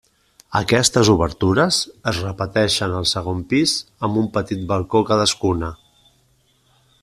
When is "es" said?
2.11-2.21